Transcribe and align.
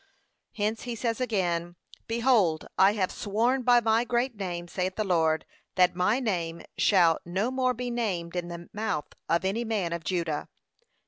Hence 0.53 0.81
he 0.81 0.95
says 0.95 1.21
again 1.21 1.75
'Behold, 2.07 2.65
I 2.75 2.93
have 2.93 3.11
sworn 3.11 3.61
by 3.61 3.79
my 3.81 4.03
great 4.03 4.35
name, 4.35 4.67
saith 4.67 4.95
the 4.95 5.03
Lord, 5.03 5.45
that 5.75 5.95
my 5.95 6.19
name 6.19 6.63
shall 6.75 7.19
no 7.23 7.51
more 7.51 7.75
be 7.75 7.91
named 7.91 8.35
in 8.35 8.47
the 8.47 8.67
mouth 8.73 9.13
of 9.29 9.45
any 9.45 9.63
man 9.63 9.93
of 9.93 10.03
Judah.' 10.03 10.49